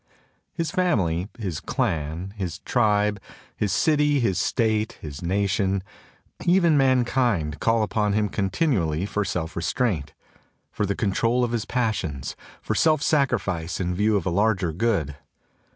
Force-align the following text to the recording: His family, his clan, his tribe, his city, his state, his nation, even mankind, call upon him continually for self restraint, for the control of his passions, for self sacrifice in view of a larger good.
His 0.51 0.71
family, 0.71 1.29
his 1.37 1.59
clan, 1.59 2.33
his 2.35 2.57
tribe, 2.57 3.19
his 3.55 3.71
city, 3.71 4.19
his 4.19 4.39
state, 4.39 4.93
his 4.93 5.21
nation, 5.21 5.83
even 6.43 6.75
mankind, 6.75 7.59
call 7.59 7.83
upon 7.83 8.13
him 8.13 8.27
continually 8.27 9.05
for 9.05 9.23
self 9.23 9.55
restraint, 9.55 10.15
for 10.71 10.87
the 10.87 10.95
control 10.95 11.43
of 11.43 11.51
his 11.51 11.65
passions, 11.65 12.35
for 12.63 12.73
self 12.73 13.03
sacrifice 13.03 13.79
in 13.79 13.93
view 13.93 14.17
of 14.17 14.25
a 14.25 14.31
larger 14.31 14.71
good. 14.73 15.17